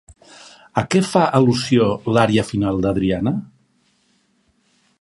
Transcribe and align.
A 0.81 0.83
què 0.93 1.01
fa 1.09 1.25
al·lusió 1.39 1.89
l'ària 2.17 2.45
final 2.47 2.81
d'Adriana? 2.87 3.35